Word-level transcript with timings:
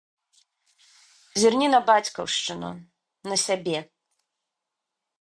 Зірні 1.43 1.67
на 1.75 1.79
бацькаўшчыну, 1.91 2.69
на 3.33 3.41
сябе! 3.45 3.79